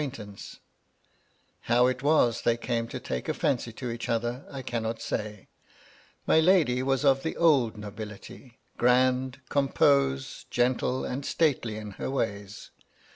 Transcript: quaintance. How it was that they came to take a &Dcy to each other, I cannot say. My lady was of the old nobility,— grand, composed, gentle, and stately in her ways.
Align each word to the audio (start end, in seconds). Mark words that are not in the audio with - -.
quaintance. 0.01 0.59
How 1.69 1.85
it 1.85 2.01
was 2.01 2.37
that 2.37 2.43
they 2.43 2.57
came 2.57 2.87
to 2.87 2.99
take 2.99 3.29
a 3.29 3.33
&Dcy 3.35 3.75
to 3.75 3.91
each 3.91 4.09
other, 4.09 4.47
I 4.49 4.63
cannot 4.63 4.99
say. 4.99 5.47
My 6.25 6.39
lady 6.39 6.81
was 6.81 7.05
of 7.05 7.21
the 7.21 7.37
old 7.37 7.77
nobility,— 7.77 8.57
grand, 8.79 9.41
composed, 9.49 10.49
gentle, 10.49 11.05
and 11.05 11.23
stately 11.23 11.75
in 11.77 11.91
her 12.01 12.09
ways. 12.09 12.71